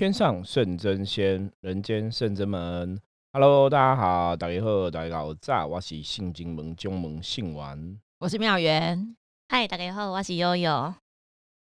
[0.00, 2.98] 天上圣真仙，人间圣真门。
[3.34, 9.14] Hello，大家好，大家好，大家好，早，我是信金门中门信完，我是妙媛。
[9.50, 10.72] 嗨，大家好，我是悠悠。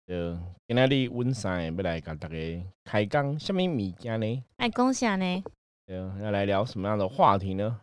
[0.08, 0.36] 呃，
[0.66, 2.34] 今天哩温山要来跟大家
[2.82, 4.42] 开讲什么物件呢？
[4.56, 5.44] 来恭喜呢。
[5.86, 7.78] 呃，要来聊什么样的话题呢？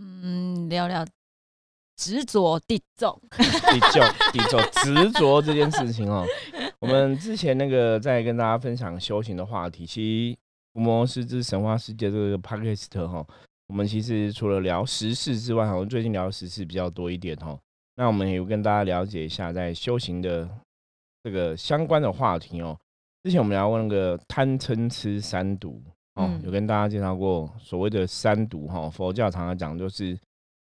[0.00, 1.04] 嗯，聊聊
[1.96, 4.00] 执着地重，地重
[4.32, 6.24] 地重执着这件事情哦。
[6.80, 10.36] 我们之前那个在跟大家分享修行的话题，其实
[10.72, 13.26] 《伏魔师之神话世界》这个 podcast 哈，
[13.66, 17.58] 我们其实除了聊时事之外，好像最近聊时事比较多一点哈。
[17.96, 20.48] 那我们也有跟大家了解一下在修行的
[21.24, 22.78] 这个相关的话题哦。
[23.24, 25.82] 之前我们聊过那个贪嗔痴三毒
[26.14, 30.16] 哦，有跟大家介绍过所谓的三毒哈，佛教常常讲就是。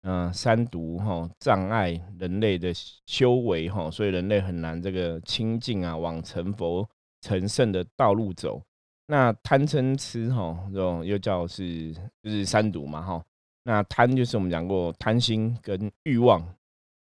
[0.07, 2.71] 嗯，三毒哈障碍人类的
[3.07, 6.87] 修为哈，所以人类很难这个清净啊，往成佛
[7.21, 8.61] 成圣的道路走。
[9.07, 13.23] 那贪嗔痴哈，这种又叫是就是三毒嘛哈。
[13.63, 16.39] 那贪就是我们讲过贪心跟欲望，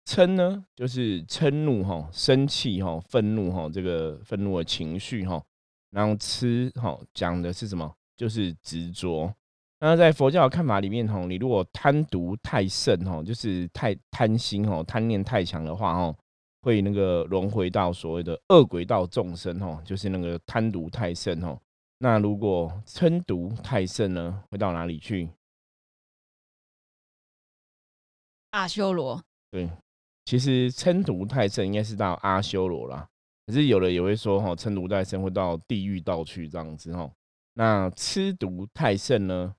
[0.04, 5.40] 嗔呢就是嗔怒哈，生气哈，愤怒哈，这个愤怒的情绪哈。
[5.90, 7.94] 然后痴哈讲的是什么？
[8.16, 9.32] 就是执着。
[9.80, 16.16] 那在佛教的看法里面，吼，你如果贪毒太甚，吼，就是太贪心，吼，贪念太强的话，吼，
[16.62, 21.60] 会那个轮回到所谓的恶鬼道众生，吼，就是那个贪毒太甚，吼。
[21.98, 25.28] 那如果嗔毒太甚呢，会到哪里去？
[28.50, 29.22] 阿修罗。
[29.50, 29.70] 对，
[30.24, 33.08] 其实嗔毒太甚应该是到阿修罗啦。
[33.46, 37.12] 可是有的也会说，吼，嗔毒太甚会到地狱道去这样子，吼。
[37.54, 39.54] 那吃毒太甚呢？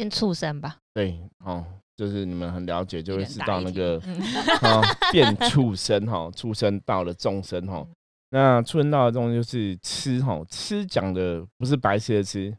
[0.00, 1.62] 变畜生吧，对，哦，
[1.94, 4.00] 就是你们很了解，就会知道那个
[4.66, 4.80] 啊，
[5.12, 7.86] 变畜生哈，畜生道的众生哈，
[8.30, 12.56] 那畜生道的众生就是吃哈，吃讲的不是白吃的吃，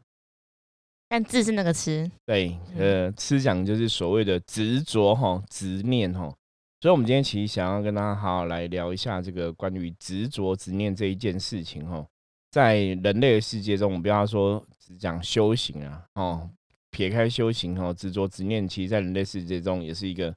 [1.08, 6.32] 但字是那个吃，对，呃，吃讲就是所谓的执着哈，执念哈，
[6.80, 12.06] 所以我们今天其实想要跟大家好好来聊一下这个关于执着执念这一件事情哈，
[12.52, 16.48] 在人类的世界中，我们不要说只讲修行啊，哦。
[16.92, 20.32] 撇开修行哈，执着执念，其实在人类世界中也是一个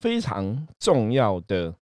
[0.00, 1.72] 非常重要的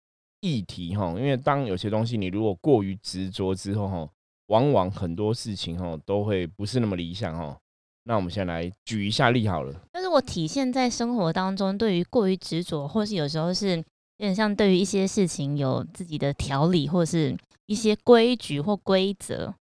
[0.41, 1.15] 议题哈。
[1.17, 4.09] 因为当有些东西你如果过于执着之后哈，
[4.49, 7.57] 往往很多事情哈都会不是那么理想哈。
[8.03, 9.73] 那我们先来举一下例好了。
[9.93, 13.85] 但是我体现在生活当中，对于过于执着，或是有时候是有
[14.19, 19.55] 点像对于一些事情有自己的条理，或是一些规矩或规则，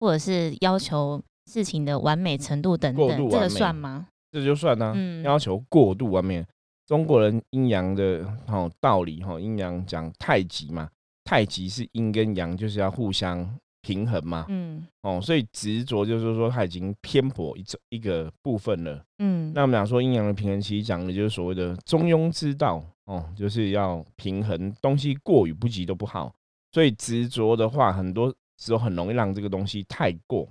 [0.00, 1.22] 或者是要求。
[1.50, 4.06] 事情的完美程度等等，这个算吗？
[4.30, 4.94] 这就算呢。
[5.24, 6.46] 要求过度完美。
[6.86, 10.88] 中国人阴阳的哈道理哈，阴阳讲太极嘛，
[11.24, 13.48] 太极是阴跟阳，就是要互相
[13.82, 14.46] 平衡嘛。
[14.48, 19.02] 嗯，哦，所以执着就是说它已经偏颇一一个部分了。
[19.18, 26.32] 嗯，那我们讲说阴阳的平衡，其实讲的就是所谓的中庸之道哦，就是要平衡，东西过与不及都不好。
[26.72, 30.48] 所以执着的话，很多时候很容易让这个东西太过。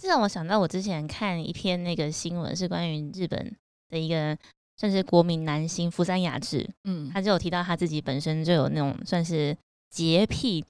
[0.00, 3.52] 这让我想到，我之前看一篇那个新闻，是关于日本
[3.90, 4.38] 的一个
[4.76, 9.56] 算是国民男星福山雅治，嗯，他就有提到他自己本身就有那种算是
[9.90, 10.64] 洁癖，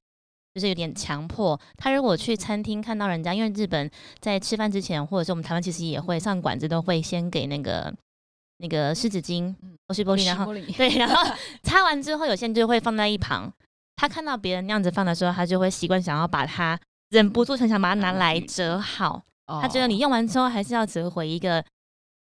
[0.54, 1.60] 就是有点强迫。
[1.76, 7.94] 他如果去餐厅看到人家，因为日本在吃饭之前，或者是我们台湾其实也会上馆子都会先给那个
[8.56, 9.54] 那个湿纸巾，
[9.86, 13.52] 或是玻璃，然后对，然后 擦完之后，有些人就会放在一旁。
[13.96, 16.80] 他看到别人那样子放的时候，他就会习惯想要把它。
[17.10, 21.64] 忍不住很想把它拿来折好，他觉得你用完之后还是要折回一个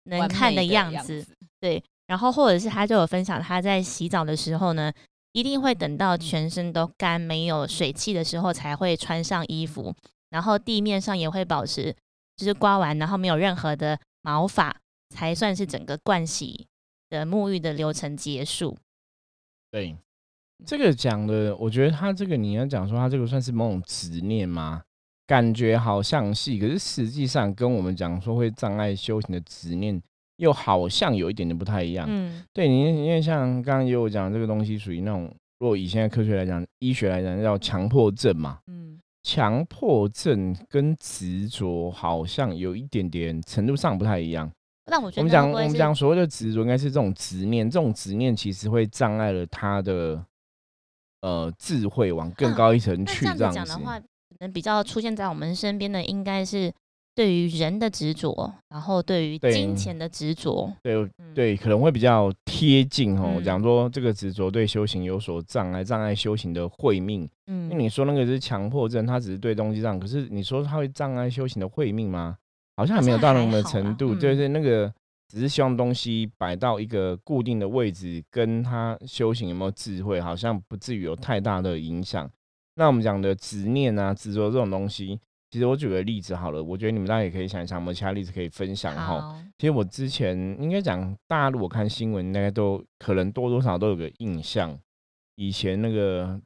[0.04, 1.26] 能看的样子，
[1.60, 1.84] 对。
[2.08, 4.94] 然后或者是他就有分享，他在洗澡的时候呢，
[5.34, 9.94] 一定会等到全身都干没有水汽的时候才会穿上衣服，
[10.30, 11.94] 然后地面上也会保持
[12.38, 14.74] 就是刮完然后没有任何的毛发，
[15.10, 16.66] 才算是整个盥洗
[17.10, 18.78] 的沐浴的流程结束。
[19.70, 19.98] 对。
[20.66, 24.82] 这个讲的，我觉得他这个你要讲说他这个算是某种执念吗？
[25.28, 30.02] 感觉好像是，可是实际上跟我们讲说会障碍修行的执念，
[30.38, 32.08] 又好像有一点点不太一样。
[32.10, 35.24] 嗯，对你，因为像刚刚也有讲这个东西属于那种，
[35.60, 38.60] 如果以现在科学来讲，医学来讲叫强迫症嘛。
[38.68, 44.50] 嗯，强迫症跟执着好像有一点点程度上不太一样。
[44.90, 50.24] 那我觉得我们讲我们讲所谓的执着，应该是这种执念，这种执念其实会障碍了他的。
[51.22, 54.06] 呃，智慧往更高一层去，这样讲的话，可
[54.40, 56.72] 能比较出现在我们身边的，应该是
[57.16, 63.42] 对于人的执着，然后对于金钱的执着，对对，可能会比较贴近哦。
[63.44, 67.28] 讲说这个执着对修行有所障碍，障碍修行的慧命。
[67.48, 72.38] 嗯，那你说那个是强迫症，他只是对东西上，可是你说他会障碍修行的慧命吗？
[72.76, 74.94] 好像还没有到那么程度，就是那个
[75.28, 82.30] 只是希望东西摆到一个固定的位置，跟他修行有没有智慧，好像不至于有太大的影响。
[82.76, 85.20] 那我们讲的执念啊、执着这种东西。
[85.50, 89.42] 其实我举个例子好了，我觉得你们大家也可以想一想，有没有其他例子可以分享哈。
[89.58, 94.78] 其实我之前应该讲大陆，我看新闻，大家都可能多多少少都有个印象。
[95.36, 96.40] 以前那个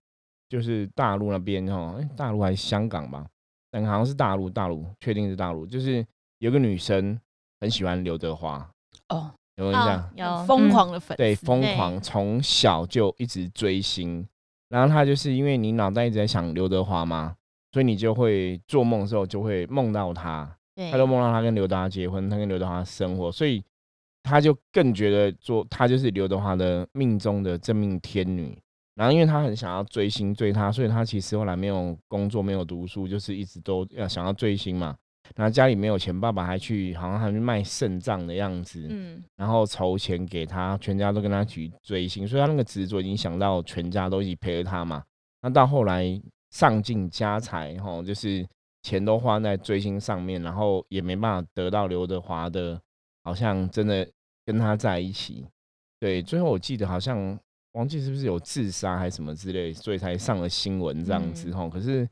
[0.47, 3.25] 就是大陆那边哈，哎，大陆还是香港吧？
[3.71, 5.65] 但好像是大陆，大陆确定是大陆。
[5.65, 6.05] 就是
[6.37, 7.19] 有个女生
[7.61, 8.69] 很喜欢刘德华
[9.07, 10.11] 哦，有印象？
[10.15, 14.27] 有疯狂的粉，对，疯狂从小就一直追星。
[14.67, 17.37] 然后他就是因为你脑袋一直在想刘德华嘛。
[17.73, 20.57] 所以你就会做梦的时候就会梦到他，
[20.91, 23.63] 他就梦到他跟刘德华结婚，他跟刘德华生活，所以
[24.23, 28.57] 他就更觉得做他就是刘德华的命中的真命天女。
[28.95, 34.97] 然后因为他很想要追星追他，所以他其实后来没有工作，没有读书，就是一直都要想要追星嘛。
[35.35, 45.03] 然后家里没有钱，爸爸还去好像还去卖肾脏的样子，嗯，然后筹钱给他，全家都跟他去追星，所以他那个执着已经想到全家都一起陪着他嘛。
[45.41, 46.21] 那到后来。
[46.51, 48.45] 上尽家财，哈，就是
[48.83, 52.77] 钱都花在追星上面，然后也没办法得到刘德华的，
[53.23, 54.05] 好像真的
[54.45, 55.47] 跟他在一起。
[55.97, 57.39] 对，最后我记得好像
[57.71, 61.69] 忘记是不是有自杀还是什么之类，所以才上了新闻这样子，哈。
[61.69, 62.05] 可是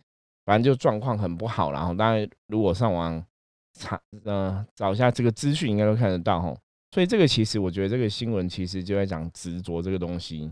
[0.50, 3.24] 反正就状况很不好，然后大家如果上网
[3.74, 6.58] 查，呃，找一下这个资讯，应该都看得到，哈。
[6.92, 10.50] 所以这个其实我觉得这个新闻其实就在讲执着这个东西。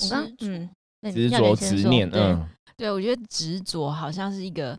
[0.00, 0.70] 我刚嗯，
[1.12, 2.48] 执着执念，嗯。
[2.78, 4.78] 对，我觉得执着好像是一个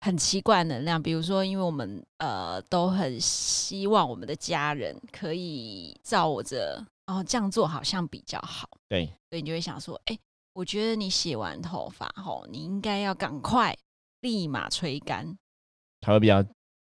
[0.00, 1.00] 很奇怪能量。
[1.00, 8.68] 比如说，因为我们呃都很希望我们的家人可以照着，哦这样做好像比较好。
[8.88, 10.18] 对，所以你就会想说，哎，
[10.52, 13.76] 我觉得你洗完头发后，你应该要赶快
[14.20, 15.36] 立马吹干，
[16.02, 16.44] 才会比较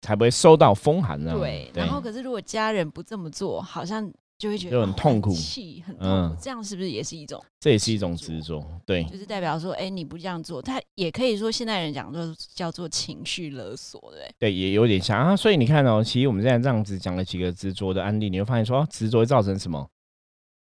[0.01, 1.37] 才不会受到风寒呢。
[1.37, 4.11] 对，然后可是如果家人不这么做，好像。
[4.35, 7.41] 就会觉得很痛苦，气很痛苦，这样是不是也是一种？
[7.61, 14.35] 这也是一种执着，对，就是代表说，哎，你不这样做，他也可以说现代人讲说叫做情绪勒索，对？
[14.39, 15.37] 对，也有点像啊。
[15.37, 19.87] 所以你看哦，其实我们现在这样子讲了几个执着的案例，你会发现说，执着会造成什么？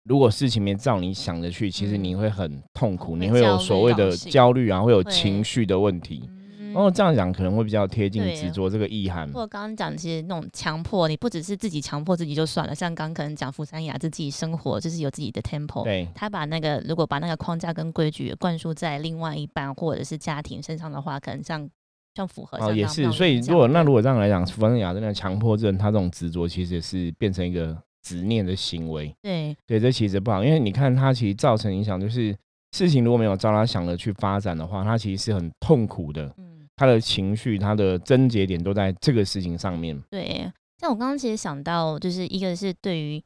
[0.10, 6.28] 如果事情没照你想的去，其实你会很痛苦，你会有所谓的焦虑啊，会有情绪的问题。
[6.74, 9.32] 哦，这样讲可能会比较贴近执着这个意涵。
[9.32, 21.70] 或刚刚讲，其实那种强迫，你不只是自己强迫自己就算了，像刚可能讲福山雅治自己生活就是有自己的 temple，对，他把那个如果把那个框架跟规矩灌输在另外一半或者是家庭身上的话，可能像
[22.16, 23.12] 像符合哦，也是。
[23.12, 29.14] 所以如果那如果这样来讲，福山雅真的强迫症，他这种执着其实也是变成一个执念的行为。
[29.22, 32.36] 对，对，这其实不好，因为你看他其实造成影响，就是
[32.72, 36.34] 事情如果没有照他想的去发展的话，他其实是很痛苦的。
[36.38, 36.46] 嗯
[36.80, 40.02] 他的情绪，他的症结点都在这个事情上面。
[40.10, 43.22] 对，像我刚刚其实想到，就是一个是对于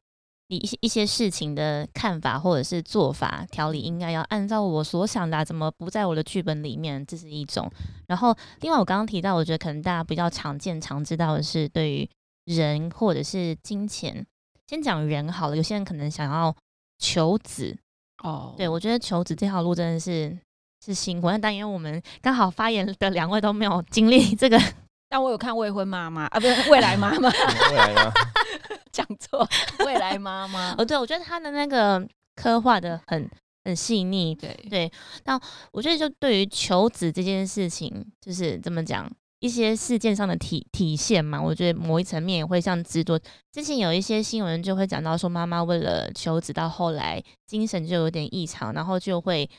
[0.48, 7.72] 一一些事情的看法或者是做法调理，应该要按照我所想的，怎么不在我的剧本里面，这是一种。
[8.08, 12.10] 然后，另外我刚刚提到，我觉得可能大家比较常见、常知道的是，对于
[12.46, 14.26] 人或者是金钱，
[14.68, 15.56] 先讲人好了。
[15.56, 16.56] 有些人可能想要
[16.98, 17.78] 求子
[18.24, 20.38] 哦，对我觉得求子这条路真的是。
[20.86, 24.60] 是辛苦，但因为我们刚好发言的两位都没有经历这个，
[25.08, 28.12] 但我有看未婚妈妈啊，不是未来妈妈，未来妈
[28.92, 29.48] 讲错，
[29.86, 30.76] 未来妈妈。
[30.78, 33.30] 哦，对，我觉得他的那个刻画的很
[33.64, 34.92] 很细腻，对对。
[35.24, 35.40] 那
[35.72, 39.10] 我觉得就对于求子这件事情，就是怎么讲，
[39.44, 43.20] 一些事件上的体体现嘛，我觉得某一层面也会像执着。
[43.52, 49.50] 之前有一些新闻就会讲到说，妈妈为了求子，到后来精神就有点异常，然后就会。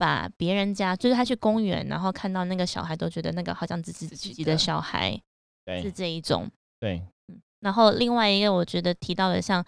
[0.00, 5.20] 把别人家，就是他去公园，然后看到那个小孩，都觉得那个好像只是自己的小孩，
[5.82, 6.50] 是这一种。
[6.80, 7.02] 对，
[7.60, 9.62] 然后另外一个，我觉得提到的像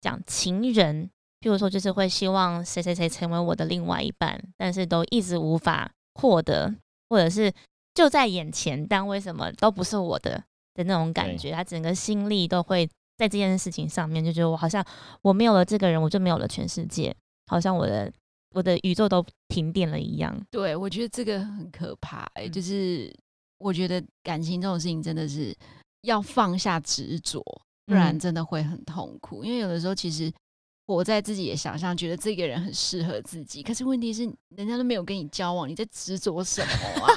[0.00, 6.72] 讲情人，譬如说就是会希望谁谁谁成为我的另外一半，但是都一直无法获得，
[7.08, 7.52] 或者是
[7.98, 10.42] 就在眼前，但为什么都不是我的
[10.74, 14.84] 的那种感觉，他整个心力都会在这件事情上面，就觉得我好像
[15.22, 17.14] 我没有了这个人，我就没有了全世界，
[17.46, 18.12] 好像我的。
[18.54, 20.34] 我的宇宙都停电了一样。
[20.50, 22.26] 对，我觉得这个很可怕。
[22.32, 23.14] 哎，就是
[23.58, 25.54] 我觉得感情这种事情真的是
[26.00, 27.44] 要放下执着，
[27.84, 29.44] 不然真的会很痛苦。
[29.44, 30.32] 因为有的时候其实
[30.86, 34.22] 活在自己的想象，觉得这个人很适合自己，可是问题是
[34.56, 37.12] 人家都没有跟你交往，你在执着什么啊？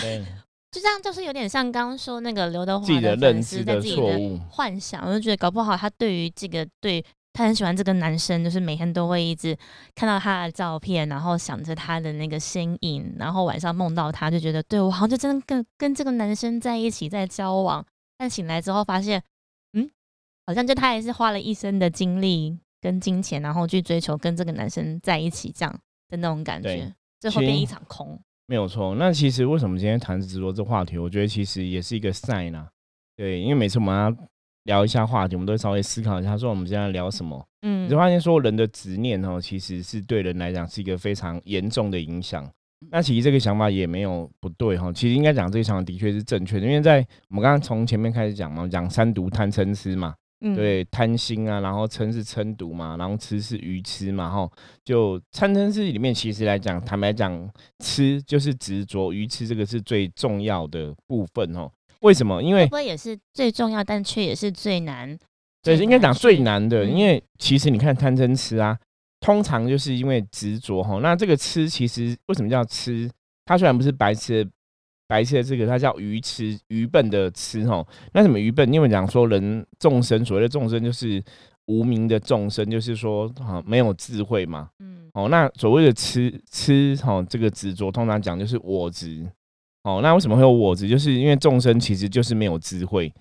[0.00, 0.24] 对，
[0.70, 4.38] 就这样，就是有点像刚刚说那个刘德华自己的认知的错误。
[4.50, 9.56] 幻想，我就觉得搞不好他对于这个对他很喜欢这个男生，就是每天都会一直
[9.94, 17.84] 看到他的照片，然后想着他的那个身影，然后晚上梦到他，就觉得对我好像就真的跟跟这个男生在一起在交往，
[18.16, 19.22] 但醒来之后发现，
[19.72, 19.90] 嗯，
[20.46, 28.20] 好像就他也是花了一生的精力跟金钱，然后去追求跟这个男生在一起这样的那种感觉，最后变一场空。
[28.46, 30.98] 没有错，那其实为什么今天谈执着这话题？
[30.98, 32.68] 我觉得其实也是一个 sign 啊。
[33.16, 34.14] 对，因为每次我们要
[34.64, 37.42] 聊一下话题，我们都会稍微思考一下，说我们现在聊什么。
[37.62, 42.46] 嗯，你就发现说人的执念哦，其实是对人来讲是一个非常严重的影响。
[42.90, 50.14] 那其实这个想法也没有不对哈，其实应该讲这个想法的确是正确的，因为在我们刚刚从前面开始讲嘛，讲三毒贪嗔痴嘛。
[50.56, 54.50] 对，贪心啊，然后嗔是嗔毒嘛，然后吃是愚痴嘛，哈，
[54.84, 61.70] 就贪嗔痴里面，其实来讲，坦白讲，吃就是执着，愚痴这个是最重要的部分哦。
[62.00, 62.42] 为什么？
[62.42, 65.16] 因为不也是最重要，但却也是最难。
[65.62, 68.76] 对，应该讲最难的，因为其实你看贪嗔痴啊，
[69.20, 70.98] 通常就是因为执着哈。
[71.00, 73.08] 那这个吃其实为什么叫吃？
[73.44, 74.44] 它虽然不是白吃。
[75.12, 77.86] 白痴的这个，它叫愚痴、愚笨的痴吼。
[78.14, 78.72] 那什么愚笨？
[78.72, 81.22] 因为讲说人众生，所谓的众生就是
[81.66, 84.70] 无名的众生，就是说哈没有智慧嘛。
[84.78, 85.10] 嗯。
[85.12, 89.22] 哦，那所谓的痴痴吼，这个执着，通常讲就是我执。
[89.82, 90.88] 哦，那为什么会有我执？
[90.88, 93.12] 就是因为众生其实就是没有智慧，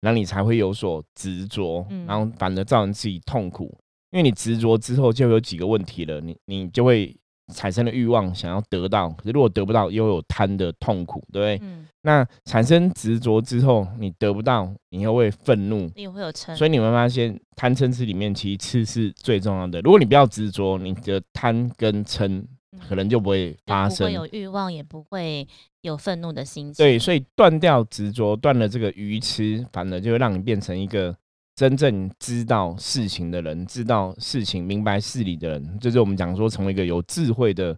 [0.00, 3.66] 那你才会有所执着，然后反而造成自己痛苦。
[4.10, 7.16] 因为你执着之后，就有几个问题了，你你就会。
[7.54, 11.68] 产生的欲望想要得到，可是如果得不到，又有贪的痛苦，对不对？
[11.68, 11.86] 嗯。
[12.02, 16.54] 那产生执着之后，你得不到，你又会愤怒，你会有嗔。
[16.56, 19.80] 所以你会发现，贪嗔痴里面其实是最重要的。
[19.80, 22.44] 如果你不要执着，你的贪跟嗔
[22.88, 25.46] 可能就不会发生，不会有欲望，也不会
[25.82, 26.84] 有愤怒的心情。
[26.84, 31.16] 对，所以断掉执着，断了这个愚痴，反而就会让你变成一个。
[31.56, 37.74] 真正知道事情的人，知道事情、明白事理的人，就是我们讲说成为一个有智慧的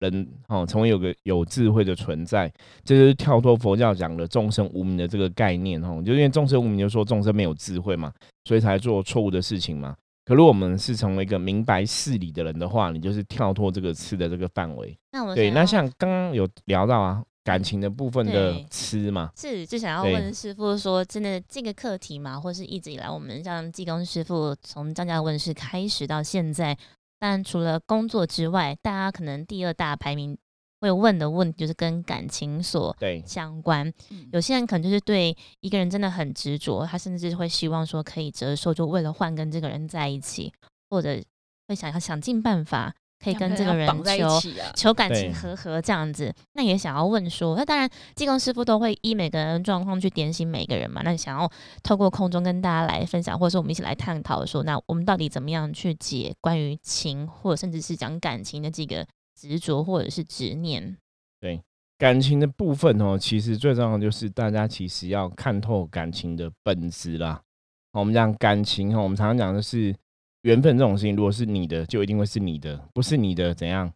[0.00, 2.52] 人，哦，成为有个有智慧的存在，
[2.84, 8.12] 这就是跳脱佛教讲的众生无名的这个概念，哦，就因为众生无名，就说众生没有智慧嘛，
[8.44, 9.96] 所以才做错误的事情嘛。
[10.26, 14.94] 可如果我们是成为一个明白事理的人的话，你就是跳脱这个吃的这个范围。
[15.10, 17.24] 那我对，那像刚刚有聊到啊。
[17.44, 26.78] 感情的部分的吃嘛，是就想要问师傅说，真的这个课题嘛，或是一直以来我们像济公师傅从张家问世开始到现在，
[27.18, 30.38] 但除了工作之外，大家可能第二大排名
[30.80, 32.96] 会问的问题就是跟感情所
[33.26, 33.92] 相关。
[34.32, 40.52] 有些人可能就是对一个人真的很执着，他甚至会希望说可以折寿，就为了换跟这个人在一起，
[40.88, 41.20] 或者
[41.66, 42.94] 会想要想尽办法。
[43.22, 44.28] 可以跟这个人求
[44.74, 51.02] 求感情和和这样子，那也想要问说，那当然技工师傅都会依每个人状况去点醒每个人嘛。
[51.04, 51.48] 那想要
[51.84, 59.06] 透过空中跟大家来分享，或者说我们一起来探讨说，那我们到底怎么样去解关于情，或者甚至是讲感情的这个
[59.38, 60.96] 执着或者是执念？
[61.40, 61.62] 对
[61.98, 67.40] 感情的部分哦，其实最重要的就是大家其实要看透感情的本质啦。
[67.92, 69.94] 我们讲感情哦，我们常常讲的是。
[70.42, 73.90] 缘分这种事情，如果是你的，就一定会是你的；不是你的，怎样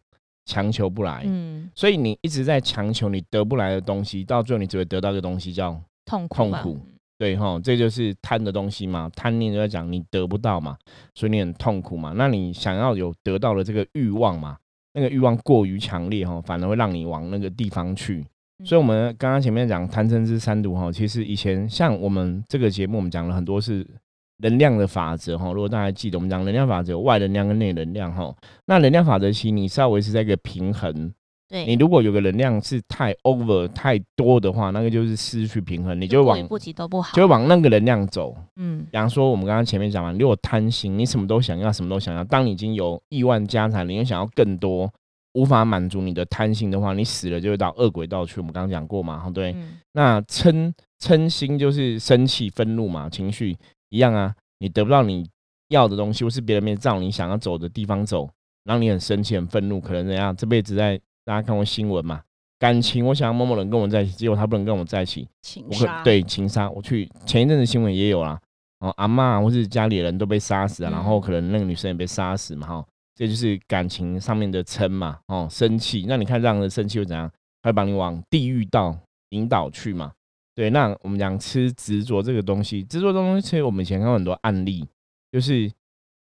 [0.45, 1.23] 强求不来？
[1.25, 6.79] 嗯，所以你一直在强求你得不来的东西，到最后你只会得到一个东西，叫痛痛苦。
[7.17, 10.77] 对哈，这就是贪的东西嘛，贪念就在讲你得不到嘛，
[11.15, 12.13] 所以你很痛苦嘛。
[12.15, 14.55] 那你想要有得到的这个欲望嘛，
[14.93, 18.23] 那个欲望过于强烈哈，反而会让你往那个地方去。
[18.63, 23.85] 所以，我们刚刚前面讲贪嗔痴三毒哈，其实以前像我们这个节目，我们讲了很多是。
[24.39, 28.33] 能量的法则哈，如果大家记得，我们讲能量法则有外能量跟内能量哈。
[28.65, 31.11] 那能量法则其实你稍微是在一个平衡。
[31.49, 38.35] 对，你如果有个能量是太 over 太多的话，那个就是失去平衡，你就往不急都不好，就往那个能量走。
[38.57, 42.23] 嗯，比方说我们刚刚前面讲完，如果贪心，你什么都想要，什么都想要。
[42.25, 44.91] 当你已经有亿万家产，你又想要更多，
[45.35, 48.41] 无法满足你的贪心的话，你死了就会到恶鬼道去。
[48.41, 49.55] 我们刚刚讲过嘛，对。
[49.93, 53.55] 那嗔嗔心就是生气、愤怒嘛，情绪。
[53.89, 55.29] 一样啊，你得不到你
[55.69, 58.29] 要的东西，或是别人没照你想要走的地方走，
[58.63, 60.35] 然后你很生气、很愤怒，可能怎样？
[60.35, 62.21] 这辈子在大家看过新闻嘛？
[62.59, 66.01] 感情，我想要某某人跟我在一起，结果他不能跟我在一起，情杀。
[66.03, 66.69] 对，情杀。
[66.71, 68.39] 我去前一阵子新闻也有啦，
[68.79, 76.05] 哦，阿妈或是家里人都被杀死了，然后可能那个女生也被杀死嘛，哈，这就是感情上面的嗔嘛，哦，生气。
[76.07, 77.31] 那你看让人生气会怎样？
[77.63, 78.97] 会把你往地狱道
[79.29, 80.11] 引导去嘛？
[80.57, 84.83] 对，那我们讲吃执着这个东西，执着东西，其实我们以前看过很多案例，
[85.31, 85.71] 就是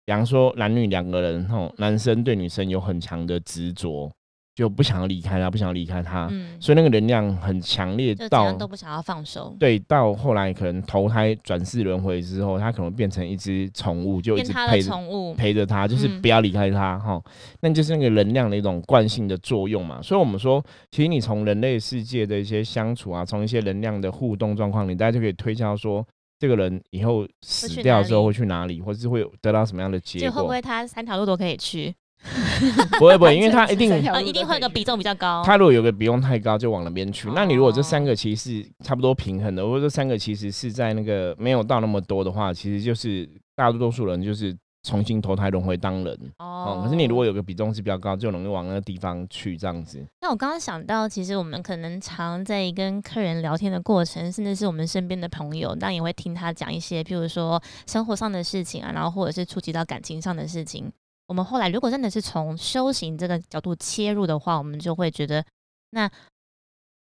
[0.05, 4.11] 比方说男女两个人，吼，男生对女生有很强的执着，
[4.53, 6.29] 就不想要离开他，不想要离开他，
[6.59, 9.55] 所以那个能量很强烈，到都不想要放手。
[9.57, 17.21] 对，到后来可能投胎转世轮回之后，他可能变成一只宠物，就一直陪宠物陪着他，就是不要离开他哈。
[17.61, 20.01] 那就是那个能量的一种惯性的作用嘛。
[20.01, 26.05] 所以我们说，其实你从人类世界的一些相处啊，从一些能量的互动状况，你大家就可以推敲说，
[26.39, 30.35] 这个人以后死掉之后会去哪里，或者是会得到什么样的结果？
[30.35, 31.95] 会不会他三条路都可以去？
[32.99, 35.41] 不会不会，因为他一定一定会个比重比较高。
[35.43, 37.29] 他如果有个比重太高，就往那边去。
[37.33, 46.81] 那你如果这三个其实是差不多平衡的，或者这三个其实是在那个没有到那么多的话，其实就是大多数人就是重新投胎轮回当人哦。
[46.83, 49.99] 可是你如果有个比重是比较高，就容易往那个地方去这样子。
[50.21, 60.91] 那我刚刚想到，其实我们可能常在跟客人聊天的过程，甚至是我们身边的朋友，当然也会听他讲一些，譬如说生活上的事情啊，然后或者是触及到感情上的事情。
[61.31, 65.45] 我们后来如果真的是从修行这个角度切入的话，我们就会觉得，
[65.91, 66.11] 那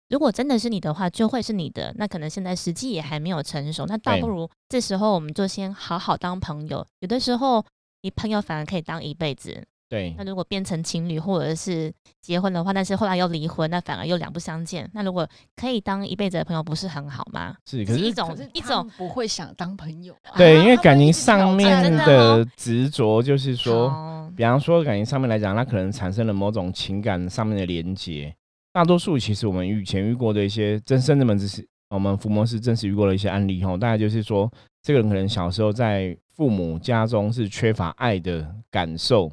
[0.07, 1.91] 如果真的是你的话，就会是你的。
[1.97, 6.85] 那可能现在时机也还没有成熟，那倒不如这时候我们就先好好当朋友。
[6.99, 7.65] 有的时候，
[8.03, 9.65] 你朋友反而可以当一辈子。
[9.89, 14.89] 对，那如果变成情侣或者是结婚的话，但是后来又离婚，那反而又两不相见。
[14.93, 17.55] 那如果可以当一辈子的朋友，不是很好吗？
[17.69, 20.15] 是，可是一种一种不会想当朋友。
[20.35, 28.35] 对，因为感情上面的执着，就是说，比方说感情上面来讲，它可能产生了某种情感上面的连接。
[28.71, 39.31] 大多数其实我们以前遇过的一些真生的们，只是我们福摩斯真实遇过的一些案例哈，大概就是说，这个人可能小时候在父母家中是缺乏爱的感受。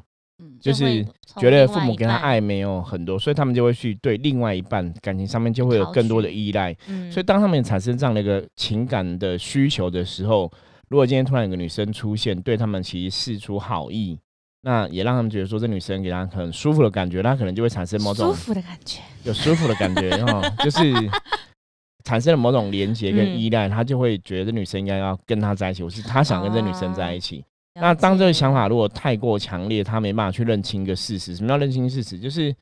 [0.60, 1.04] 就是
[1.38, 6.76] 觉得父母给他爱没有很多，所以他们就会去对另外一半感情上面就会有更多的依赖。
[7.10, 10.50] 所以当他们产生这样的一个情感的需求的时候，
[10.88, 14.18] 如果今天突然有个女生出现，对他们其实示出好意，
[14.62, 20.92] 那也让他们觉得说这女生给他很舒服的感觉，他可能就会产生某种舒服的感觉，有舒服的感觉，然后就是
[22.04, 27.44] 产生了某种连接跟依赖，他就会觉得这女生应该要跟他在一起，我是他想跟这女生在一起。
[27.74, 31.36] 那当这个想法如果太过强烈，他没办法去认清一个事实。
[31.36, 32.18] 什么叫认清事实？
[32.18, 32.54] 就是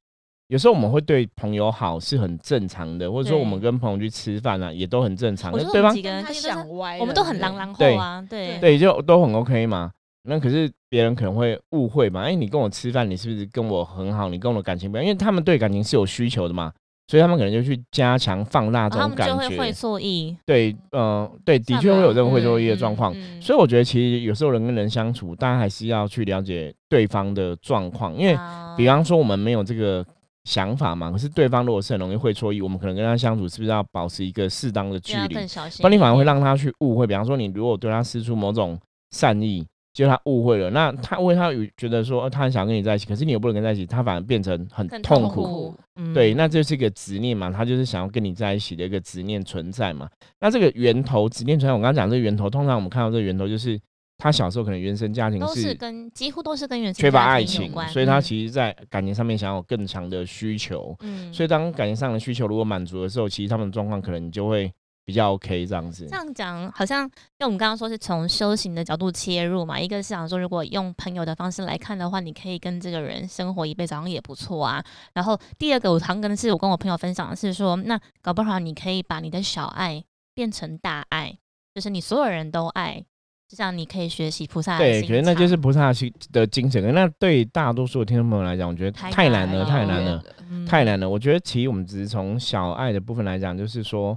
[0.49, 5.53] 有时候我们会对朋友好是很正常的，或者说我们跟朋友去吃饭啊，也都很正常。
[5.53, 9.91] 对方他想歪，我们都很狼狼后啊，对对，就都很 OK 嘛。
[10.25, 12.23] 那可是别人可能会误会嘛？
[12.23, 14.29] 哎，你跟我吃饭，你是不是跟我很好？
[14.29, 15.05] 你跟我的感情不一样？
[15.07, 16.73] 因为他们对感情是有需求的嘛。
[17.09, 20.37] 所以他们可能就去加强放大这种感觉，就会会错意。
[20.45, 23.13] 对，嗯，对，的确会有这种会错意的状况。
[23.41, 28.15] 所以我觉得，其实有时候人跟人相处，大家还是要去了解对方的状况。
[28.15, 28.39] 因为，
[28.77, 30.05] 比方说我们没有这个
[30.45, 35.35] 想法嘛，可是对方如果是很容易会错意，我们可能跟他相处是不是要保持一个适当的距离？
[35.35, 37.07] 不然你反而会让他去误会。
[37.07, 38.79] 比方说，你如果对他施出某种
[39.11, 39.67] 善意。
[39.99, 45.75] 就他误会了，那他为他觉得说他很想跟你在一起，可是你又不能跟在一起，他反而变成很痛苦。
[46.15, 50.09] 对，那这是一个执念嘛，他就是想要跟你在一起的一个执念存在嘛。
[50.39, 53.77] 那这个源头执念存在，我刚刚讲这个源头，通常我们看到这个源头就是
[54.19, 60.95] 他小时候可能原生家庭是跟几乎都是跟原生缺乏爱情，所以他其实在感情上面想要更强的需求。
[61.01, 64.73] 嗯，所以当感情上的需求如果满足的时候，其实他们的状况可能就会。
[65.09, 74.85] 比较 OK 这样子，这样讲好像，因为我们刚刚说是从修行的角度切入嘛，一个是想说，如果用朋友的方式来看的话，你可以跟这个人生活一辈子，好像也不错啊。
[75.15, 81.39] 然后第二个，我常跟是我跟我朋友分享的是说，那搞不好你可以把你的小爱变成大爱，
[81.75, 83.03] 就是你所有人都爱，
[83.49, 86.93] 就像你可以学习菩萨对，觉得那就是菩萨心的精神。
[86.93, 90.23] 那对大多数的听众朋友来讲，我觉得太难了，太难了，
[90.67, 91.09] 太难了。
[91.09, 94.15] 我觉得其实我们只是从小爱的部分来讲，就是说。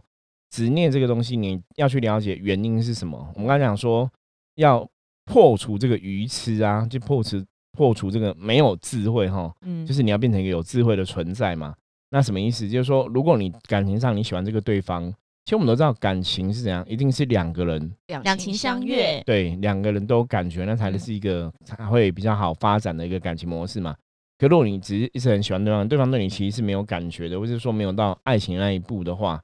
[0.51, 3.17] 执念这个东西，你要去了解原因是什么。
[3.35, 4.07] 我们刚才讲说，
[4.55, 4.87] 要
[5.25, 11.73] 破除这个愚痴啊，就破除破除这个没有智慧哈，嗯，就是你要变成一个有智慧的存在嘛。
[12.09, 12.67] 那什么意思？
[12.67, 15.09] 就是说，如果你感情上你喜欢这个对方，
[15.45, 23.95] 其实我们都知道感情是怎样，一定是两个人两情相悦，对，两个人都感觉，那才是一个才会比较好发展的一个感情模式嘛。
[24.37, 29.41] 可如果你只是一直很喜欢对方，对方对你其实是没有感觉的，或者说没有到爱情那一步的话。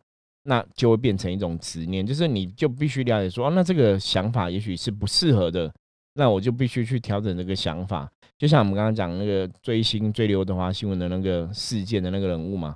[0.50, 5.70] 那就会变成一种执念，就是你就必须了解说，那这个想法也许是不适合的，
[6.14, 8.10] 那我就必须去调整这个想法。
[8.38, 12.74] 就像我们刚刚讲那个追星追刘德华新闻的那个事件的那个人物嘛，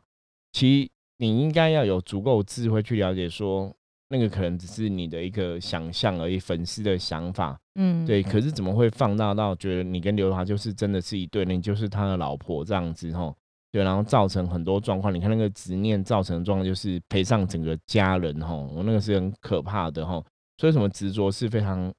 [0.51, 3.73] 其实你应该要有足够智慧去了解说，
[4.09, 8.21] 那个可能只是你的一个想象而已，粉丝的想法，嗯，对。
[8.21, 13.33] 可是怎么会放大到觉得你跟刘德华就是真的是一对，你就是他的老婆这样子吼？
[13.71, 15.13] 对，然后造成很多状况。
[15.13, 18.53] 你看那个执念造成的状况，就是赔上整个家人哈。
[18.53, 20.21] 我那个是很可怕的哈。
[20.57, 21.91] 所以什么执着是非常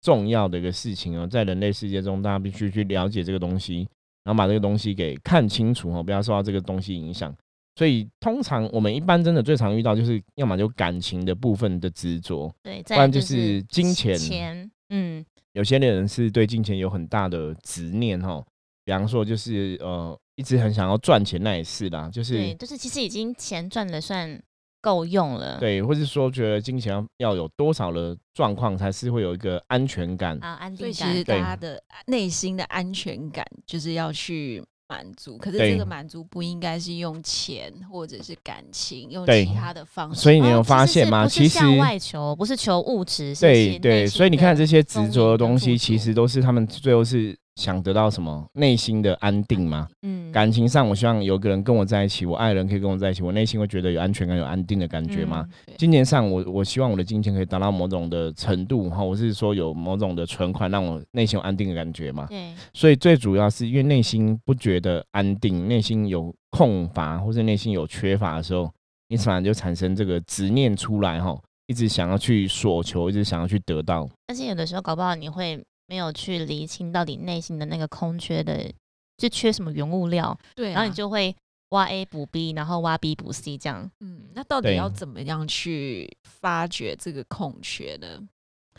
[0.00, 3.86] 重要的一个事情哦，在人类世界中，大家必须去了解这个东西，
[4.24, 7.34] 然后把这个东西给看清楚哦，不要受到这个东西影响。
[7.76, 14.16] 所以通常我们一般真的最常遇到就是要么就感情的部分的执着，对，不然就是金钱。
[14.16, 18.44] 钱，嗯，有些人是对金钱有很大的执念哈，
[18.88, 24.42] 比方说就是呃一直很想要赚钱，那也是啦，就是对，就是其实已经钱赚的算
[24.80, 30.94] 够用了，对，或是说觉得金钱要要有多少的状况才是会有一个安全感啊，安定感。
[30.94, 34.64] 其实大家的内心的安全感就是要去。
[34.90, 40.18] 满足，可是这个满足不应该是用钱或者是感情，用其他的方式。
[40.18, 41.28] 所以你有发现吗？
[41.28, 44.06] 其实外求不是求物质，对对。
[44.06, 47.36] 所以你看这些执着的东西，其实都是他们最后是。
[47.58, 48.46] 想得到什么？
[48.52, 49.88] 内心的安定吗？
[50.02, 55.44] 嗯，感情上，我希望有个人跟我在一起，我爱人可以跟我在一起，我内心会觉得有安全感、有安定的感觉吗？
[55.76, 62.26] 金钱上，我我希望我的金钱可以达到某种的程度哈，我是说有某种的存款，让我内心有安定的感觉嘛？
[62.28, 62.54] 对。
[62.72, 68.70] 所以最主要是因为内心不觉得安定，内心有空乏或者内心有缺乏的时候，
[69.08, 74.08] 你反而就产生这个执念出来哈，一直想要去索求，一直想要去得到。
[74.28, 75.60] 但是有的时候搞不好你会。
[75.88, 78.70] 没有去理清到底内心的那个空缺的，
[79.16, 81.34] 就缺什么原物料，对，然后你就会
[81.70, 83.90] 挖 A 补 B，然后挖 B 补 C 这样。
[84.00, 88.06] 嗯，那到底要怎么样去发掘这个空缺呢？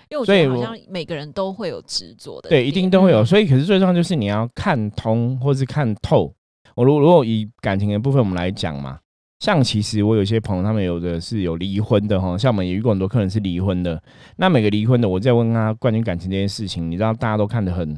[0.07, 3.25] 因为我觉得好像每个人都会有执着的，对，一定都会有。
[3.25, 6.33] 所以，可是最重要就是你要看通或是看透。
[6.75, 8.99] 我如如果以感情的部分我们来讲嘛。
[9.39, 14.01] 像其实我有些朋友，他们有的是有离婚的哈，像我们也遇过很多客人是离婚的。
[14.35, 17.97] 那每个离婚的，我在问他关于感情这件事情，你知道大家都看得很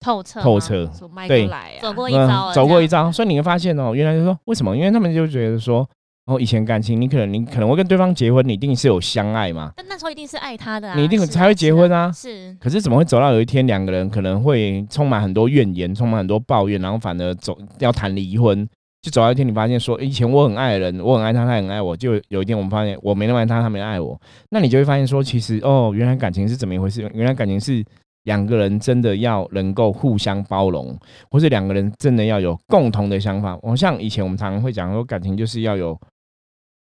[0.00, 0.90] 透彻，透彻，
[1.28, 1.48] 对，
[1.80, 3.12] 走过一遭，走过一遭。
[3.12, 4.76] 所以你会发现哦，原来就说为什么？
[4.76, 5.88] 因为他们就觉得说，
[6.26, 9.72] 哦，以前感情你可能你可能会跟对方结婚，你一定是有相爱嘛。
[9.76, 12.10] 但那时候一定是爱他的，你一定才会结婚啊。
[12.10, 18.68] 是，可是怎么会走到有一天两个人可能会充满很多怨言，充满很多抱怨，然后反而走要谈离婚？
[19.02, 21.96] 就走到一天，你发现说，以前我很爱的人，我很爱他，他很爱我。
[21.96, 24.18] 就有一天，我们发现我没那么爱他，他没爱我。
[24.50, 27.02] 那你就会发现说，其实哦，原来感情是怎么一回事？
[27.12, 27.84] 原来感情是
[28.22, 30.96] 两个人真的要能够互相包容，
[31.32, 33.58] 或是两个人真的要有共同的想法。
[33.60, 35.98] 我像以前我们常常会讲说，感情就是要有，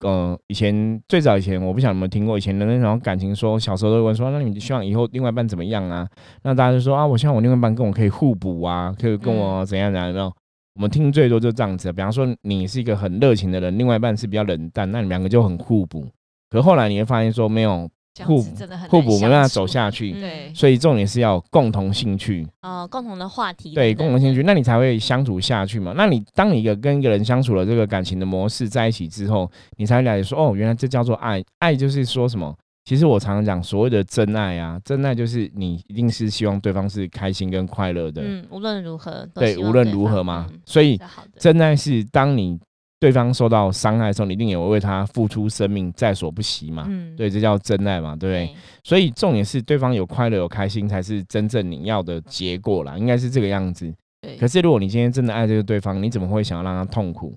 [0.05, 6.07] 呃，以前最早以前，我不晓得有没有听过以前的那种感情，说小时候都问说，那你希望以后另外一半怎么样啊？
[6.43, 10.37] 那大家就说啊，我希望我另外一半跟我可以互补啊，可以跟我怎样怎样，然后。
[10.81, 16.07] 我们听最多就这样子，比方说你是一个很热情的人，另外一半是比较冷淡，那你们两个就很互补。
[16.49, 17.87] 可后来你会发现说没有
[18.25, 18.51] 互补
[18.89, 20.13] 互补，没办法走下去。
[20.13, 23.75] 对，所以重点是要共同兴趣哦，共同的话题。
[23.75, 25.93] 对，共同兴趣，那你才会相处下去嘛。
[25.95, 31.45] 那你当你一个跟一个人相处了这个感情的模式在一起之后，你才了解说哦，原来这叫做爱。
[31.59, 32.57] 爱就是说什么？
[32.85, 38.23] 其实我常常讲，所谓的真爱啊，真爱就是你一定是希望对方是开心跟快乐的。
[38.23, 40.49] 嗯，无论如何，对，无论如何嘛。
[40.65, 40.99] 所以
[41.37, 42.59] 真爱是当你
[42.99, 46.87] 对方受到伤害的时候，你一定也会为他付出生命，在所不惜嘛。
[46.89, 48.57] 嗯，对，这叫真爱嘛，对不对？
[48.83, 53.93] 所以重点是对方有快乐有开心，才是真正你要的结果啦，应该是这个样子。
[54.23, 54.37] 对。
[54.37, 57.37] 可是如果你今天真的爱这个对方，你怎么会想要让他痛苦？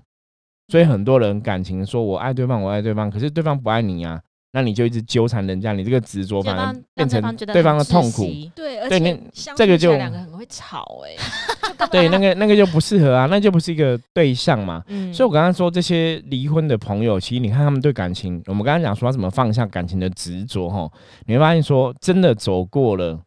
[0.69, 4.19] 所以很多人感情说我爱对方，我爱对方，可是对方不爱你啊。
[4.55, 8.29] 那你就一直纠缠人家，你这个执着反而变成对方的痛苦。
[8.55, 9.19] 对，而且
[9.55, 11.15] 这个就两个很会吵哎。
[11.91, 14.83] 对，那个那个就不适合啊，那就不是一个对象嘛。
[14.87, 15.11] 嗯。
[15.11, 20.87] 所以我刚刚说这些离婚的朋友，其实你看他们对感情，我们刚刚讲说怎么放下感情的执着哈，
[21.25, 23.19] 你会发现说真的走过了，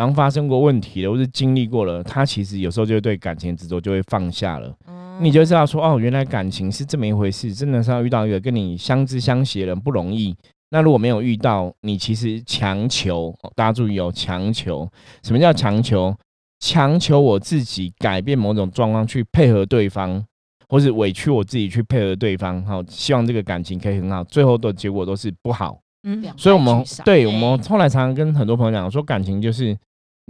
[0.00, 4.74] 然后发生过问题了，或是经历过了，他其实有时候就会对感情执着就会放下了。
[5.20, 10.34] 你就知道说哦，原来感情是这么一回事，真的是要遇到一个跟你相知相惜的人不容易。
[10.70, 14.88] 那如果没有遇到，你其实强求，大家注意哦，强求。
[15.22, 16.16] 什么叫强求？
[16.60, 20.24] 强求我自己改变某种状况去配合对方，
[20.70, 25.78] 或是委屈我自己去配合对方，好，希望这个感情可以很好，最后的结果都是不好。
[26.04, 29.76] 嗯，所以我们对我们后来常常跟很多朋友讲说，感情就是。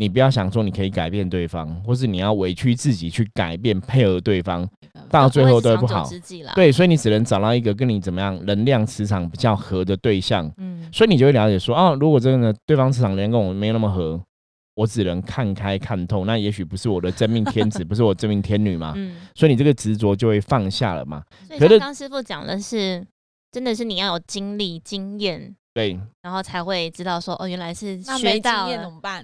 [0.01, 4.67] 你不要想说你可以改变对方，或是你要委屈自己去改变配合对方，
[5.11, 6.09] 到最后都不好。
[6.55, 10.51] 对，所以你只能找到一个跟你怎么样能量磁场比较合的对象。
[10.57, 14.19] 嗯，所以你就会了解说，哦，如果真的对方磁场连跟我没那么合，
[14.75, 18.95] 我只能看开看透，那也许不是我的真命天子， 不是我真命天女嘛。
[18.97, 21.23] 嗯，所以你这个执着就会放下了嘛。
[21.59, 23.07] 所以刚师傅讲的是，
[23.53, 25.55] 真的是你要有经历经验。
[25.81, 28.69] 对，然后才会知道说哦，原来是学到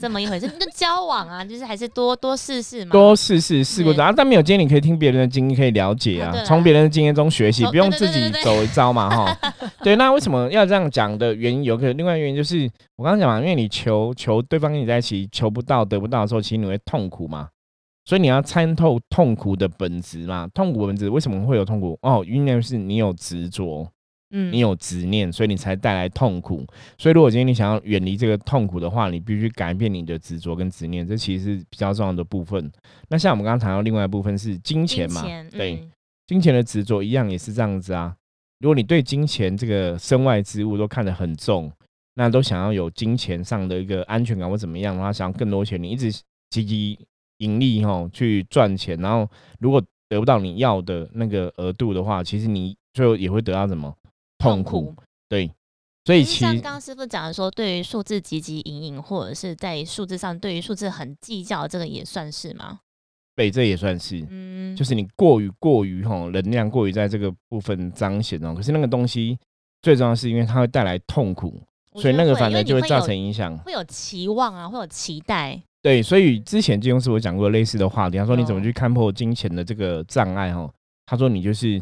[0.01, 0.49] 这么一回事。
[0.49, 4.13] 就交往啊， 就是还是多多试试嘛，多试试试过啊。
[4.17, 9.39] 但没有经验，你可以听别人的经验，可以了解啊，从别人的经验中学习，不用自己走一招嘛，哈。
[9.85, 17.49] 对，那为什么要这样讲的原因，有个另外原因就是我刚刚讲嘛，因为你求求对方跟你在一起，求不到得不到的时候，其实你会痛苦嘛。
[18.09, 20.49] 所以你要参透痛苦的本质嘛？
[20.55, 21.99] 痛苦本质为什么会有痛苦？
[22.03, 23.85] 哦，因为是你有执着，
[24.39, 26.67] 嗯，你有执念，所以你才带来痛苦。
[26.99, 32.71] 所以如果今天你想要远离这个痛苦的话，你必须改变你的执着跟执念，这其实是比较重要的部分。
[33.09, 35.25] 那像我们刚刚谈到另外一部分是金钱嘛？
[35.51, 35.89] 对，
[36.27, 38.15] 金钱的执着一样也是这样子啊。
[38.61, 41.73] 如果你对金钱这个身外之物都看得很重，
[42.15, 46.13] 那都想要有金钱上的一个安全感或怎么样的话，想要更多钱，你一直
[46.51, 46.99] 积极。
[47.41, 53.95] 盈利哈，去赚钱，然后如果得不到你要的那个额度的话，其实你最后也会得到什么
[54.39, 54.95] 痛苦？
[55.29, 55.51] 对，
[56.05, 62.81] 所以其实刚刚师傅讲的说，对于数字汲汲营营，或者是在数字上对于数字很计较，这个也算是吗？
[63.35, 68.55] 对，这也算是，嗯，就是你过于过于吼能量过于在这个部分彰显哦。
[68.55, 69.39] 可是那个东西
[69.83, 71.61] 最重要是因为它会带来痛苦，
[71.97, 75.61] 所以那个反而就会造成影响，会有期望啊，会有期待。
[75.83, 80.55] 对，所以之前金庸师傅讲过类似的话题，他说你怎么去看破金钱的这个障碍？
[80.55, 80.73] 哈，
[81.05, 81.81] 他说你就是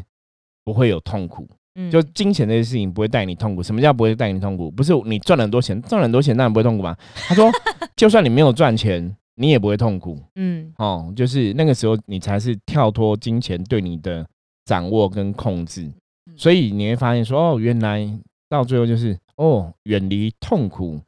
[0.65, 1.47] 不会有痛苦，
[1.91, 3.61] 就金钱这些事情不会带你痛苦。
[3.61, 4.71] 什么叫不会带你痛苦？
[4.71, 6.95] 不是你赚了很多钱，赚了很多钱当然不会痛苦嘛。
[7.27, 7.49] 他说，
[7.95, 10.17] 就算你没有赚钱，你也不会痛苦。
[10.35, 14.25] 嗯，哦，就是那个时候你才是跳脱金钱对你的
[14.65, 15.91] 掌握跟控制。
[16.37, 18.09] 所以你会发现说，哦，原来
[18.49, 20.99] 到最后就是哦，远离痛苦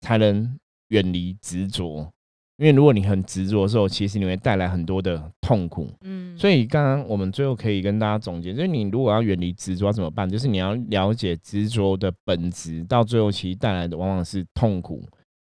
[0.00, 0.56] 才能
[0.88, 2.08] 远离执着。
[2.56, 5.92] 因为如果你很执着的时候，其实你会带来很多的痛苦。
[6.02, 10.30] 嗯，所以刚刚我们最后可以跟大家总结，就是你如果要远离执着，怎么办？
[10.30, 15.02] 就是你要了解执着的本质，到最后其实带来的往往是痛苦。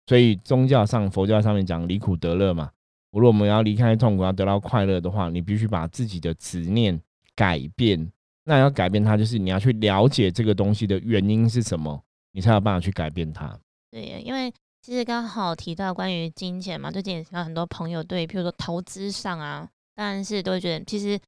[0.07, 2.71] 所以宗教上、佛教上面讲离苦得乐嘛。
[3.13, 6.99] 如果我们要离开痛苦，要得到快乐的话，你必须把自己的执念
[7.37, 8.11] 改变。
[8.45, 13.55] 那要改变它，就是你要去了解这个东西的原因是什么，你才有办法去改变它。
[13.91, 14.51] 对，因为。
[14.85, 21.19] 其实刚好提到关于金钱嘛，最近也听到很多朋友对，譬如说投资上啊，当然是都会觉得，其实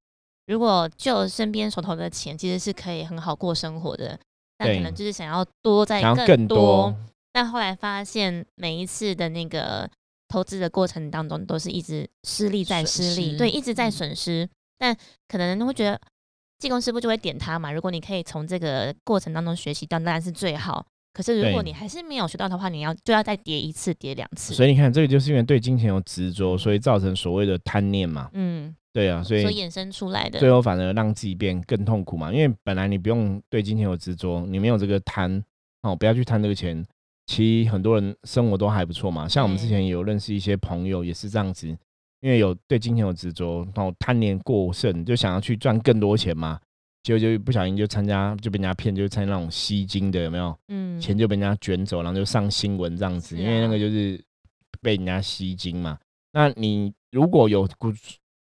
[0.47, 4.21] 如果就身边手头的钱，其实是可以很好过生活的，
[4.59, 6.95] 但可能就是想要多在更多，
[7.33, 9.91] 但后来发现每一次的那个
[10.29, 14.95] 投资的过程当中，都是一直失利在失利，对，一直在损失，但
[15.29, 15.99] 可能会觉得
[16.59, 20.85] 技工师傅就会点他嘛，如果你可以从这个过程当中学习到，当然是最好。
[21.17, 24.53] 可是如果你还是没有学到的话，你要就要再叠一次，叠两次。
[24.53, 28.29] 所以你看，这个就是因为对金钱有执着，所以造成所谓的贪念嘛。
[28.35, 32.31] 嗯，对啊，所以所衍生出来的，最后反而让自己变更痛苦嘛。
[32.31, 35.43] 因为本来你不用对金钱有执着，你没有这个贪
[35.81, 36.87] 哦，不要去贪这个钱。
[37.27, 39.27] 其实很多人生活都还不错嘛。
[39.27, 41.67] 像我们之前有认识一些朋友也是这样子，
[42.21, 46.61] 因为有对金钱有执着，然后贪念过剩，就想要去赚更多钱嘛。
[47.07, 50.59] 结果就不小心就参加就被人家骗，就参加那种吸金的有没有？
[50.67, 53.39] 嗯，钱就被人家卷走，然后就上新闻这样子。
[53.39, 54.21] 因为那个就是
[54.81, 55.97] 被人家吸金嘛。
[56.33, 57.95] 那你如果有足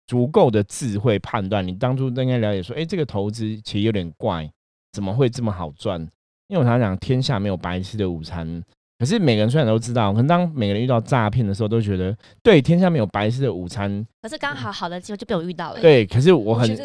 [0.09, 4.51] 足够的智慧判断，你当初应该了解说，哎，这个投资其实有点怪，
[4.91, 6.01] 怎么会这么好赚？
[6.49, 8.65] 因为我常常讲，天下没有白吃的午餐。
[9.01, 14.07] 可是每个人虽然都知道，可能当每个人遇到诈骗的时候，都觉得对天下没有白吃的午餐。
[14.21, 15.81] 可是刚好好的机会就被我遇到了。
[15.81, 16.77] 对，可是我很对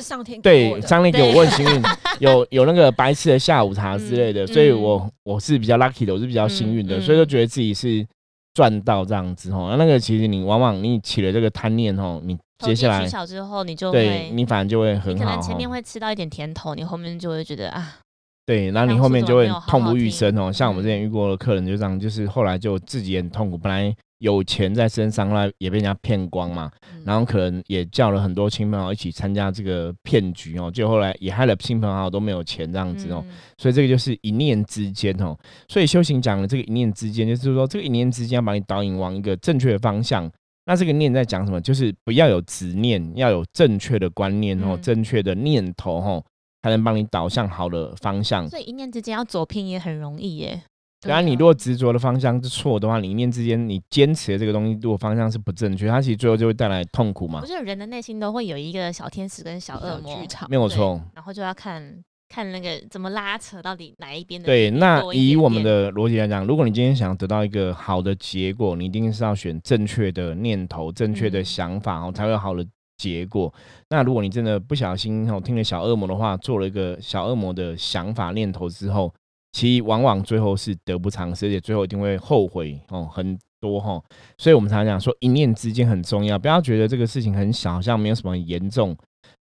[0.80, 1.84] 上天给我问幸运，
[2.20, 8.08] 有有那个白吃的下午茶之类的，所以我我是比较 lucky 的，我是比较幸运的，所以就觉得自己是
[8.54, 9.70] 赚到这样子吼。
[9.72, 15.26] 那那个其实你往往你起了这个贪念吼，你接下来小之后你就对你反而就会很好。
[15.26, 17.98] 可能前面会吃到一点甜头，你后面就会觉得啊。
[18.46, 20.52] 对，然后你后面就会痛不欲生哦。
[20.54, 23.58] 像我们之前遇过的客人就这样，就是后来就自己也很痛苦。
[23.58, 26.72] 本来有钱在身上，后来也被人家骗光嘛。
[27.04, 33.26] 然后可能也叫了很多亲朋好友一起参加这个骗局哦，就后来也害了亲朋好友都没有钱这样子哦。
[33.58, 35.36] 所以这个就是一念之间哦。
[35.68, 40.32] 所以修行讲的这个一念之间，就是说这个一念之间要把你导引往一个正确的方向。
[40.68, 41.60] 那这个念在讲什么？
[41.62, 46.24] 就是不要有执念，要有正确的观念哦，正确的念头哦。
[46.66, 50.60] 才能帮你导向好的方向，所以一念之间要走偏也很容易耶。
[51.00, 57.40] 对啊，你如果执着的方向是错的话，你一念之间你坚持的这个东西，如果方向是不正确，它其实最后就会带来痛苦嘛。
[57.40, 61.00] 不是人的内心都会有一个小天使跟小恶魔剧场，没有错。
[61.14, 64.48] 然后就要看看那个怎么拉扯到底哪一边的。
[64.48, 72.66] 对，那以我们的逻辑来讲，如果你今天想得到一个好的结果，你一定是要选正确的念头、正确的想法哦，才会有好的。
[72.98, 73.54] 结果，
[73.90, 79.14] 那如果你真的不小心哦听了小恶魔的话，做了一个小恶魔的想法念头之后，
[79.52, 84.02] 其实往往最后是得不偿失，而且最后一定会后悔哦很多哈。
[84.38, 88.96] 所以我们常常讲说一念之间很重要，不要觉得这个事情很小，好像没有什么严重。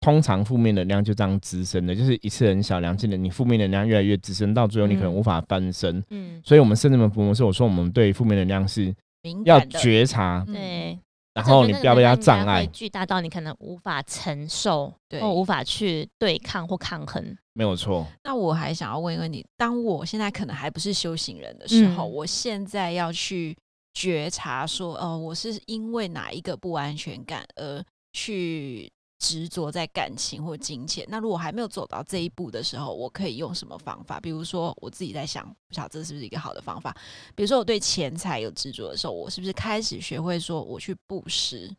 [0.01, 6.03] 通常负面能量就这样滋生的，就是一次很小，两次的你负面能量越来越滋生，到最后你可能无法翻身。
[6.11, 8.93] 嗯，所以我们圣人们佛摩是我说我们对负面能量是
[9.43, 10.43] 要觉察。
[10.45, 10.99] 对。
[11.37, 17.37] 然后你不要被它障碍，巨大到你可能无法承受，或无法去对抗或抗衡。
[17.53, 18.05] 没有错。
[18.23, 23.55] 那我还想要问一问你，当我现在可能还不是修行人的时候，我现在要去
[23.93, 28.91] 觉察说，哦，我是因为哪一个不安全感而去。
[29.19, 34.19] 执着在感情或金钱，那如果还没有走到这一步的时候，我可以用什么方法？
[34.19, 36.95] 比如说，我自己在想，不晓得这是不是一个好的方法？
[37.35, 41.69] 比如说，我对钱财有执着的时候，我是不是开始学会说，我去布施？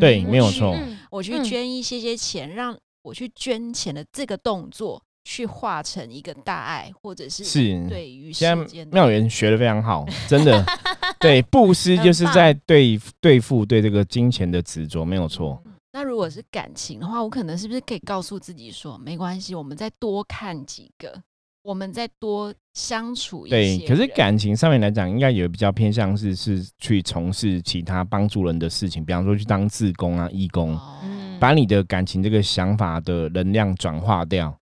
[0.00, 0.76] 对，没有错。
[1.10, 10.64] 我去捐一些些钱，让我去捐钱的这个动作，去化成一个大爱，或者是是对于现在妙缘学的非常好， 真的。
[11.20, 15.62] 对，布施就是在对对付对这个金钱的执着，没有错。
[15.94, 21.22] 那如果是感情的话，我可能是不是可以告诉自己说，没关系，我们再多看几个，
[21.62, 23.56] 我们再多相处一些。
[23.56, 30.78] 对，可是感情上面来讲，应该也比较偏向是是去从事其他帮助人的事情，比方说去当志工啊、义工，
[31.38, 34.56] 把你的感情这个想法的能量转化掉。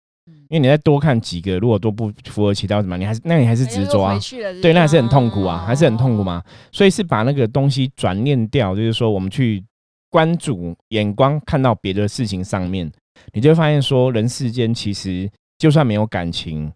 [0.49, 4.19] 因为你再多看几个，如果都不符合其他什么，你还是那你还是执着啊？
[4.61, 6.43] 对，那还是很痛苦啊，还是很痛苦嘛。
[6.73, 9.65] 所以是把那个东西转念掉，就是说我们去。
[10.11, 12.91] 关注眼光看到别的事情上面，
[13.33, 16.71] 你就会发现说，人世间其实就算没有感情，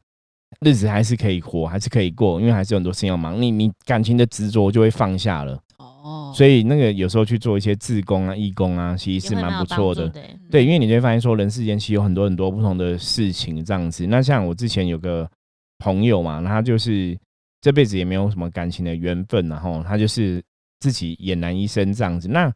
[0.60, 3.40] 日子还是可以活，还是可以过，因为还是有很多事情要忙。
[3.42, 6.32] 你你感情的执着就会放下了哦。
[6.34, 10.08] 所以那个有时候去做一些自工啊、义工啊，其实是蛮不错的。
[10.50, 14.06] 对，因为你就会发现说，人世间其实有很多很多不同的事情这样子。
[14.06, 15.28] 那像我之前有个
[15.78, 17.18] 朋友嘛，他就是
[17.60, 20.40] 这辈子也没有什么感情的缘分，然后他就是
[20.78, 22.28] 自己俨然一生这样子。
[22.28, 22.52] 那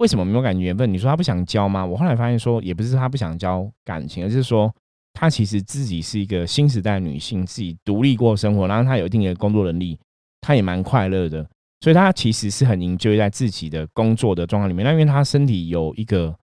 [0.00, 0.90] 为什么没有感情缘分？
[0.90, 1.84] 你说他不想交吗？
[1.84, 4.74] 我后来发现说，也不是他不想交感情，而是说
[5.12, 9.98] 他其实自己是一个新时代女性，自己独立过生活，然后他有一定的工作能力，
[10.40, 11.46] 他也蛮快乐的，
[11.82, 14.84] 所以他其实是很营救在自己的工作的状况里面。
[14.84, 16.34] 那因为他身体有一个，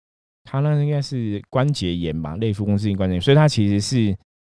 [0.44, 4.16] 他那应该是关节炎吧，类腹公司性关节炎，所以他其实是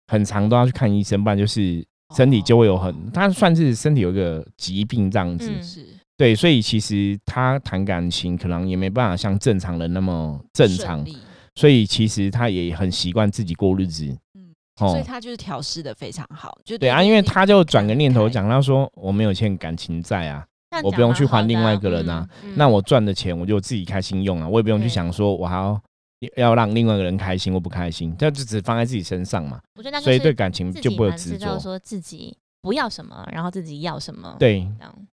[0.09, 1.83] 很长都要去看医生，不然就是
[2.15, 5.63] 身体就会有很，他算是身体有一个疾病这样子。
[5.63, 5.87] 是。
[6.20, 11.02] 对，所以其实他谈感情可能也没办法像正常人那么正常，
[11.54, 14.04] 所以其实他也很习惯自己过日子，
[14.35, 20.44] 嗯，哦所以他就是调试的非常好，就对啊，因为他就转个念头讲，他说我没有欠感情债啊，
[20.83, 25.80] 我不用去还另外一个人啊，那我赚的钱我就自己开心用啊，我也不用去想说我还要
[26.37, 32.37] 要让另外一个人开心或不开心，这就只放在自己身上嘛，我觉得所以对感情就不会执着，说自己。
[32.62, 34.37] 不要什么，然后自己要什么。
[34.38, 34.66] 对，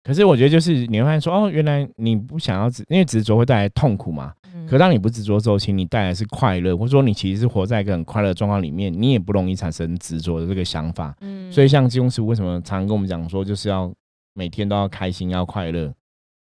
[0.03, 4.33] 可是我觉得就是你会发现说，哦，原来你不想要执，因为执着会带来痛苦嘛。
[4.55, 4.67] 嗯。
[4.67, 11.15] 可当你不执着之后，其实你带来是快乐，或者说你其实是活在一个很快乐的状况里面，你也不容易产生执着的这个想法。
[11.21, 11.53] 嗯。
[11.53, 13.93] 所以像金庸师傅为什么常常跟我们讲说，就是要
[14.35, 15.93] 每天都要开心，要快乐。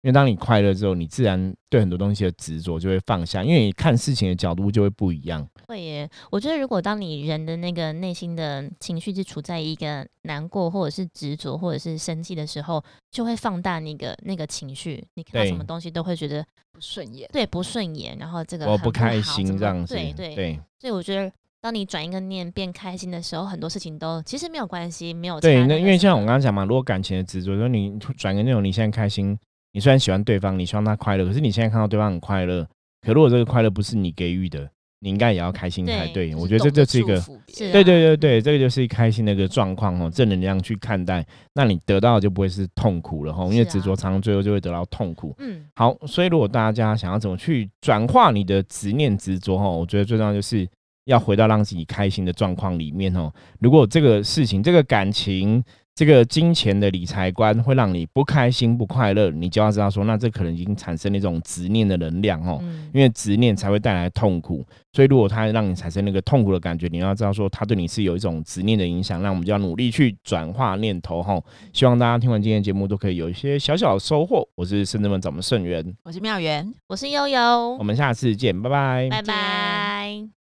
[0.02, 5.44] 因为当你快乐之后，你自然对很多东西的执着就会放下，因为你看事情的角度就会不一样。
[5.66, 15.04] 会耶，我觉得如果当你人的那个内心的情绪是处在一个难过或者是执着或者是生气的时候，就会放大那个那个情绪。
[15.14, 18.16] 你看到什么东西都会觉得不顺眼，对，不顺眼。
[18.18, 20.60] 然后这个我不开心这样子，对对对。
[20.78, 25.66] 所以我觉得，当你转一个念变开心的时候，很多事情都其实没有关系，没有对。
[25.66, 29.36] 那因为像我刚刚讲嘛，如果感情的执着，说你转个那种，你现在开心。
[29.78, 32.66] 你虽然喜欢对方，你希望他快乐，可是你现在看到对方很快乐，
[33.00, 36.34] 可如果这个快乐不是你给予的，你应该也要开心才对。
[36.34, 37.22] 我觉得这就是一个，
[37.56, 45.32] 对对对对，这个就是一开心的一个状况哦，正能量去看待，那你得到的就不会是痛苦了哈，因为执着常常最后就会得到痛苦。
[45.38, 50.68] 嗯，好，所以如果大家想要怎么去转化你的执念执着哈，我觉得最重要就是
[51.04, 53.32] 要回到让自己开心的状况里面哦。
[53.60, 55.62] 如果这个事情，这个感情。
[55.98, 62.62] 这个金钱的理财观会让你不开心、不快乐，你就要知道说，那这可能已经产生了一种执念的能量哦，
[62.94, 64.64] 因为执念才会带来痛苦。
[64.92, 69.20] 所以，如果它让你产生那个痛苦的感觉，你要知道说，它对你是有一种执念的影响。
[69.20, 71.36] 那我们就要努力去转化念头哈。
[71.72, 74.48] 希望大家听完今天节目都可以有一些小小的收获。
[74.54, 80.37] 我是圣智门掌门圣元，我是妙元，我是悠悠，我们下次见，拜拜，拜拜。